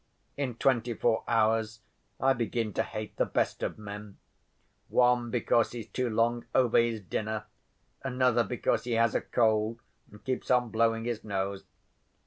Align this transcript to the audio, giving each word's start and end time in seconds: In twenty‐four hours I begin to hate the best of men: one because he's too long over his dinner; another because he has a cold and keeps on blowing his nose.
In 0.35 0.55
twenty‐four 0.55 1.23
hours 1.27 1.81
I 2.19 2.33
begin 2.33 2.73
to 2.73 2.81
hate 2.81 3.15
the 3.17 3.25
best 3.27 3.61
of 3.61 3.77
men: 3.77 4.17
one 4.89 5.29
because 5.29 5.73
he's 5.73 5.89
too 5.89 6.09
long 6.09 6.43
over 6.55 6.79
his 6.79 7.01
dinner; 7.01 7.45
another 8.01 8.43
because 8.43 8.83
he 8.85 8.93
has 8.93 9.13
a 9.13 9.21
cold 9.21 9.79
and 10.09 10.23
keeps 10.23 10.49
on 10.49 10.71
blowing 10.71 11.05
his 11.05 11.23
nose. 11.23 11.65